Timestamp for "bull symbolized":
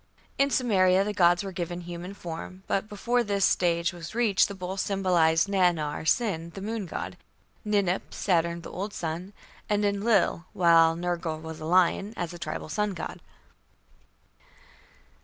4.55-5.47